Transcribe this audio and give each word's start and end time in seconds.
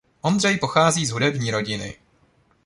Ondřej 0.21 0.57
pochází 0.57 1.05
z 1.05 1.11
hudební 1.11 1.51
rodiny. 1.51 1.97